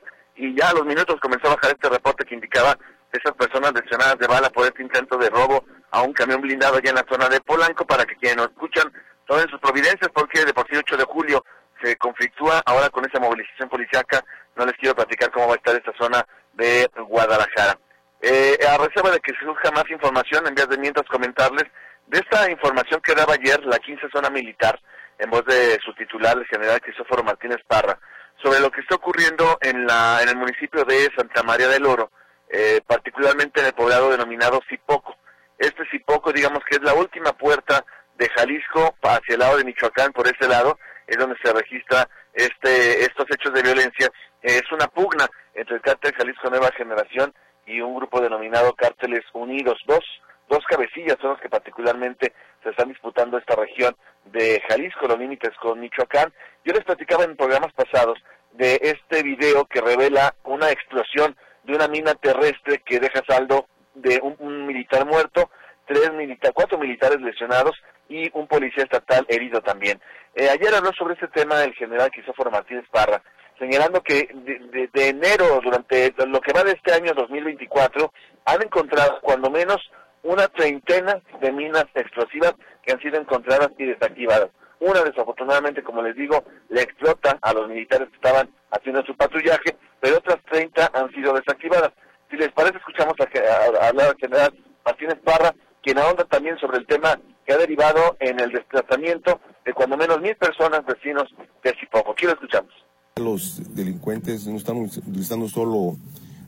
[0.43, 2.77] y ya a los minutos comenzó a bajar este reporte que indicaba
[3.13, 6.91] esas personas lesionadas de bala por este intento de robo a un camión blindado allá
[6.91, 8.93] en la zona de Polanco para que quienes nos escuchan
[9.25, 11.45] tomen sus providencias porque de por sí 8 de julio
[11.81, 12.61] se conflictúa.
[12.67, 14.25] Ahora con esa movilización policiaca
[14.57, 17.79] no les quiero platicar cómo va a estar esta zona de Guadalajara.
[18.21, 21.71] Eh, a reserva de que surja más información en vez de mientras comentarles
[22.09, 24.77] de esta información que daba ayer la 15 zona militar
[25.21, 27.97] en voz de su titular el general Cristóforo Martínez Parra
[28.43, 32.11] sobre lo que está ocurriendo en, la, en el municipio de Santa María del Oro,
[32.49, 35.17] eh, particularmente en el poblado denominado Zipoco.
[35.59, 37.85] Este Zipoco, digamos que es la última puerta
[38.17, 43.03] de Jalisco hacia el lado de Michoacán, por ese lado, es donde se registra este,
[43.03, 44.11] estos hechos de violencia.
[44.43, 47.33] es una pugna entre el cártel Jalisco Nueva Generación
[47.67, 49.79] y un grupo denominado Cárteles Unidos.
[49.87, 50.05] Dos,
[50.49, 53.97] dos cabecillas son los que particularmente se están disputando esta región
[54.27, 56.33] de Jalisco, los límites con Michoacán.
[56.65, 58.19] Yo les platicaba en programas pasados
[58.53, 64.21] de este video que revela una explosión de una mina terrestre que deja saldo de
[64.23, 65.51] un, militar muerto,
[65.87, 67.77] tres milita cuatro militares lesionados
[68.09, 70.01] y un policía estatal herido también.
[70.35, 73.23] Eh, ayer habló sobre este tema el general Cristóforo Martínez Parra,
[73.59, 78.13] señalando que de, de, enero, durante lo que va de este año 2024,
[78.47, 79.79] han encontrado cuando menos
[80.23, 84.51] una treintena de minas explosivas que han sido encontradas y desactivadas.
[84.81, 89.77] Una, desafortunadamente, como les digo, le explota a los militares que estaban haciendo su patrullaje,
[90.01, 91.93] pero otras 30 han sido desactivadas.
[92.31, 94.53] Si les parece, escuchamos a, hablar al general
[94.85, 99.73] Martínez Parra, quien ahonda también sobre el tema que ha derivado en el desplazamiento de
[99.73, 101.33] cuando menos mil personas vecinos
[101.63, 102.13] de Chipoco.
[102.13, 102.73] Aquí lo escuchamos.
[103.17, 105.97] Los delincuentes no están utilizando solo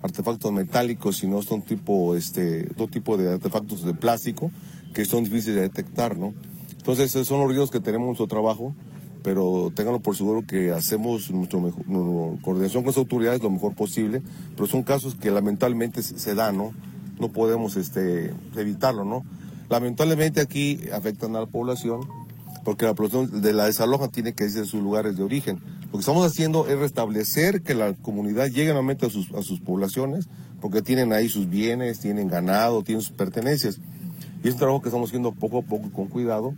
[0.05, 4.51] artefactos metálicos, sino son tipo, este, todo tipo de artefactos de plástico
[4.93, 6.35] que son difíciles de detectar, ¿no?
[6.77, 8.75] Entonces, son los riesgos que tenemos en nuestro trabajo,
[9.23, 11.59] pero ténganlo por seguro que hacemos nuestra
[12.43, 14.21] coordinación con las autoridades lo mejor posible,
[14.55, 16.75] pero son casos que lamentablemente se dan, ¿no?
[17.19, 19.25] No podemos este, evitarlo, ¿no?
[19.71, 22.03] Lamentablemente aquí afectan a la población,
[22.63, 25.61] porque la población de la desaloja tiene que irse a sus lugares de origen.
[25.95, 30.29] Lo que estamos haciendo es restablecer que la comunidad llegue nuevamente a sus, poblaciones,
[30.61, 33.79] porque tienen ahí sus bienes, tienen ganado, tienen sus pertenencias.
[34.43, 36.53] Y es un trabajo que estamos haciendo poco a poco con cuidado,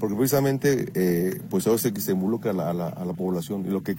[0.00, 3.62] porque precisamente eh, pues a veces que se involucra a la, a la, población.
[3.66, 3.96] Y lo que...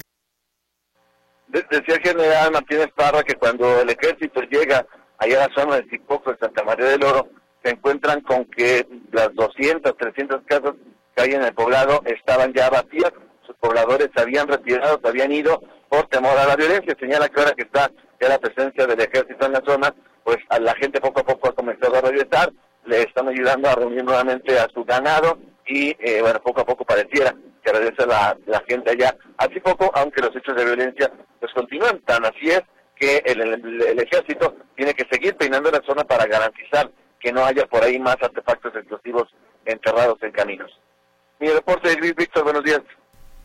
[1.49, 4.87] Decía el general Martínez Parra que cuando el ejército llega
[5.19, 7.29] allá a la zona de Tipoco, de Santa María del Oro,
[7.63, 10.73] se encuentran con que las 200, 300 casas
[11.15, 13.13] que hay en el poblado estaban ya vacías,
[13.49, 16.95] sus pobladores se habían retirado, se habían ido por temor a la violencia.
[16.99, 17.89] Señala que ahora que está
[18.21, 19.93] ya la presencia del ejército en la zona,
[20.23, 22.51] pues a la gente poco a poco ha comenzado a regresar,
[22.85, 26.85] le están ayudando a reunir nuevamente a su ganado y eh, bueno, poco a poco
[26.85, 27.33] pareciera
[27.63, 29.17] que regresa la, la gente allá.
[29.37, 32.61] Así poco, aunque los hechos de violencia pues continúan, tan así es
[32.95, 37.83] que el, ejército tiene que seguir peinando la zona para garantizar que no haya por
[37.83, 39.27] ahí más artefactos explosivos
[39.65, 40.71] enterrados en caminos.
[41.39, 42.81] Mi reporte, Luis Víctor, buenos días.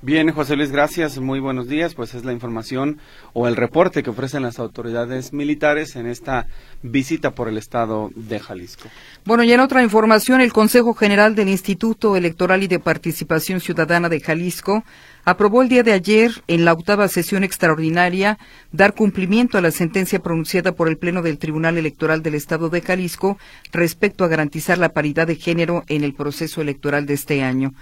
[0.05, 1.19] Bien, José Luis, gracias.
[1.19, 1.95] Muy buenos días.
[1.95, 2.99] Pues es la información
[3.33, 6.47] o el reporte que ofrecen las autoridades militares en esta
[6.83, 8.91] visita por el estado de Jalisco.
[9.25, 14.11] Bueno, y en otra información, el Consejo General del Instituto Electoral y de Participación Ciudadana
[14.11, 14.85] de Jalisco
[15.25, 18.37] aprobó el día de ayer, en la octava sesión extraordinaria,
[18.73, 22.83] dar cumplimiento a la sentencia pronunciada por el Pleno del Tribunal Electoral del Estado de
[22.83, 23.39] Jalisco
[23.73, 27.73] respecto a garantizar la paridad de género en el proceso electoral de este año.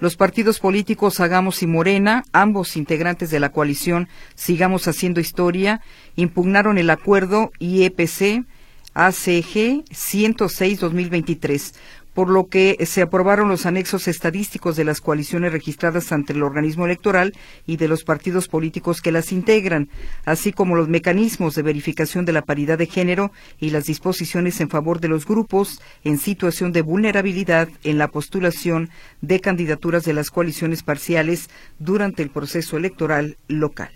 [0.00, 5.82] Los partidos políticos Hagamos y Morena, ambos integrantes de la coalición Sigamos Haciendo Historia,
[6.16, 8.46] impugnaron el acuerdo IEPC
[8.94, 11.74] ACG 106-2023,
[12.14, 16.86] por lo que se aprobaron los anexos estadísticos de las coaliciones registradas ante el organismo
[16.86, 17.34] electoral
[17.66, 19.88] y de los partidos políticos que las integran,
[20.24, 24.70] así como los mecanismos de verificación de la paridad de género y las disposiciones en
[24.70, 28.90] favor de los grupos en situación de vulnerabilidad en la postulación
[29.20, 31.48] de candidaturas de las coaliciones parciales
[31.78, 33.90] durante el proceso electoral local.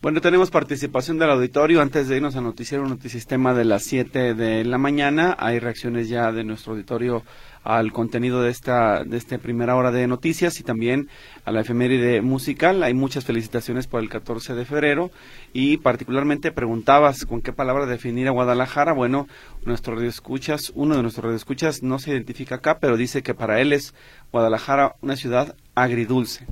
[0.00, 1.82] Bueno, tenemos participación del auditorio.
[1.82, 6.30] Antes de irnos a noticiero Notisistema de las 7 de la mañana, hay reacciones ya
[6.30, 7.24] de nuestro auditorio
[7.64, 11.08] al contenido de esta, de esta primera hora de noticias y también
[11.44, 12.84] a la efeméride musical.
[12.84, 15.10] Hay muchas felicitaciones por el 14 de febrero
[15.52, 18.92] y particularmente preguntabas con qué palabra definir a Guadalajara.
[18.92, 19.26] Bueno,
[19.64, 23.72] nuestro escuchas, uno de nuestros escuchas no se identifica acá, pero dice que para él
[23.72, 23.94] es
[24.30, 26.46] Guadalajara una ciudad agridulce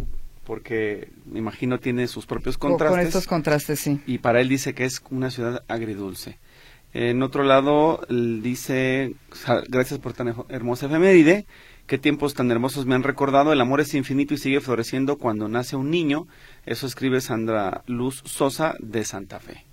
[0.46, 2.98] porque me imagino tiene sus propios contrastes.
[2.98, 4.00] Con estos contrastes, sí.
[4.06, 6.38] Y para él dice que es una ciudad agridulce.
[6.94, 9.16] En otro lado, dice,
[9.68, 11.46] gracias por tan hermosa efeméride,
[11.86, 15.48] qué tiempos tan hermosos me han recordado, el amor es infinito y sigue floreciendo cuando
[15.48, 16.26] nace un niño.
[16.64, 19.66] Eso escribe Sandra Luz Sosa de Santa Fe.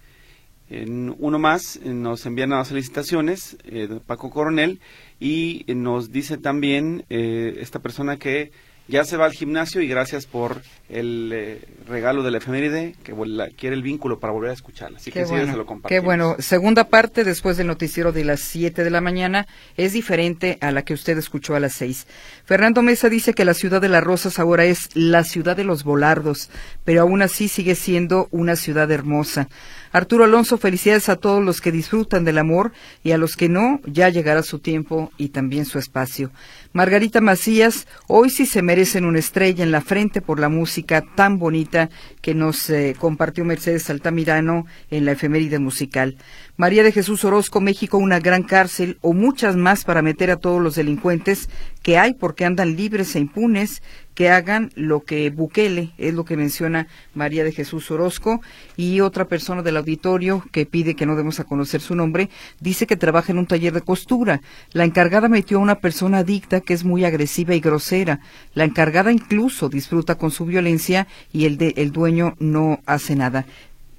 [0.70, 4.82] En uno más nos envían las felicitaciones, eh, Paco Coronel,
[5.20, 8.52] y nos dice también eh, esta persona que
[8.88, 13.16] ya se va al gimnasio y gracias por el eh, regalo de la efeméride, que
[13.58, 14.98] quiere el vínculo para volver a escucharla.
[14.98, 16.36] Así que bueno, se lo Qué bueno.
[16.40, 20.84] Segunda parte, después del noticiero de las 7 de la mañana, es diferente a la
[20.84, 22.08] que usted escuchó a las 6.
[22.46, 25.84] Fernando Mesa dice que la ciudad de las Rosas ahora es la ciudad de los
[25.84, 26.50] volardos,
[26.84, 29.48] pero aún así sigue siendo una ciudad hermosa.
[29.94, 32.74] Arturo Alonso, felicidades a todos los que disfrutan del amor
[33.04, 36.32] y a los que no, ya llegará su tiempo y también su espacio.
[36.74, 41.38] Margarita Macías, hoy sí se merecen una estrella en la frente por la música tan
[41.38, 41.92] bonita
[42.22, 46.18] que nos eh, compartió Mercedes Altamirano en la efeméride musical.
[46.58, 50.60] María de Jesús Orozco, México, una gran cárcel o muchas más para meter a todos
[50.60, 51.50] los delincuentes
[51.84, 53.84] que hay porque andan libres e impunes
[54.14, 58.42] que hagan lo que Bukele, es lo que menciona María de Jesús Orozco,
[58.78, 62.88] y otra persona del auditorio que pide que no demos a conocer su nombre, dice
[62.88, 64.42] que trabaja en un taller de costura.
[64.72, 68.20] La encargada metió a una persona adicta que es muy agresiva y grosera.
[68.54, 73.46] La encargada incluso disfruta con su violencia y el, de, el dueño no hace nada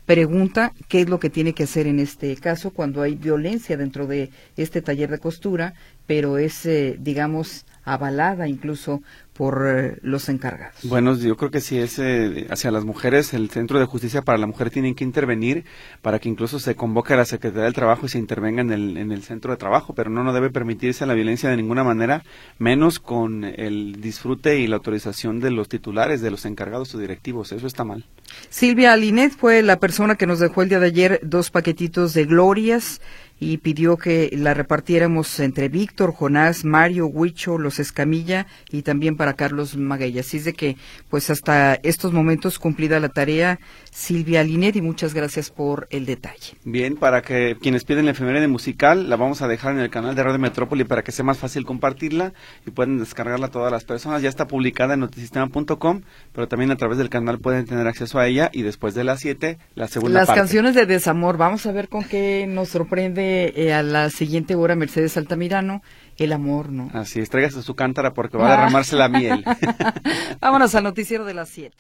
[0.06, 4.06] pregunta qué es lo que tiene que hacer en este caso cuando hay violencia dentro
[4.06, 5.74] de este taller de costura
[6.06, 9.02] pero es, eh, digamos, avalada incluso
[9.34, 10.76] por eh, los encargados.
[10.84, 14.38] Bueno, yo creo que si es eh, hacia las mujeres, el Centro de Justicia para
[14.38, 15.64] la Mujer tiene que intervenir
[16.02, 18.96] para que incluso se convoque a la Secretaría del Trabajo y se intervenga en el,
[18.96, 22.22] en el centro de trabajo, pero no, no debe permitirse la violencia de ninguna manera,
[22.58, 27.50] menos con el disfrute y la autorización de los titulares, de los encargados o directivos.
[27.50, 28.04] Eso está mal.
[28.50, 32.24] Silvia Linet fue la persona que nos dejó el día de ayer dos paquetitos de
[32.24, 33.00] glorias
[33.40, 39.34] y pidió que la repartiéramos entre Víctor, Jonás, Mario, Huicho, los Escamilla y también para
[39.34, 40.18] Carlos Maguey.
[40.18, 40.76] Así es de que,
[41.10, 43.58] pues hasta estos momentos cumplida la tarea,
[43.94, 46.54] Silvia Linet, y muchas gracias por el detalle.
[46.64, 50.16] Bien, para que quienes piden la efeméride musical, la vamos a dejar en el canal
[50.16, 52.32] de Radio Metrópoli para que sea más fácil compartirla
[52.66, 54.20] y pueden descargarla todas las personas.
[54.20, 58.26] Ya está publicada en notisistema.com, pero también a través del canal pueden tener acceso a
[58.26, 60.40] ella y después de las 7, la segunda Las parte.
[60.40, 64.74] canciones de desamor, vamos a ver con qué nos sorprende eh, a la siguiente hora
[64.74, 65.82] Mercedes Altamirano.
[66.16, 66.90] El amor, ¿no?
[66.94, 69.44] Así es, tráigase su cántara porque va a derramarse la miel.
[70.40, 71.76] Vámonos al noticiero de las 7.